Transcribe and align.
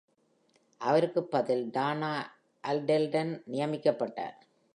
அவருக்குப் 0.81 1.31
பதில் 1.31 1.69
டானா 1.69 2.11
அல்லெர்டன் 2.63 3.41
நியமிக்கப்பட்டார். 3.51 4.37